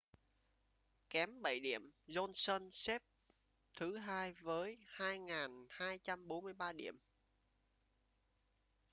[1.09, 3.01] kém bảy điểm johnson xếp
[3.77, 6.97] thứ hai với 2.243 điểm